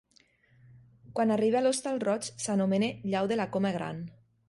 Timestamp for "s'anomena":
2.47-2.93